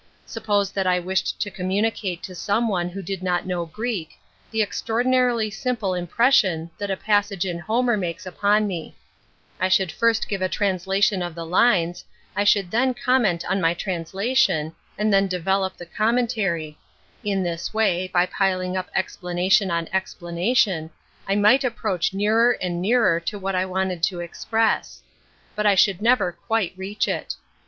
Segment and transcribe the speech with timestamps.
[0.25, 4.13] Suppose that I wished to com municate to some one who did not know Greek
[4.49, 8.95] the extraordinarily simple impres sion that a passage in Homer makes upon me;
[9.59, 12.03] I should first give a translation of the lines,
[12.35, 16.79] I should then comment on my trans lation, and then develop the commentary;
[17.23, 20.89] in this way, by piling up explanation on explanation,
[21.27, 25.03] I might approach nearer and nearer to what I wanted to express;
[25.55, 27.35] but I should never quite reach it.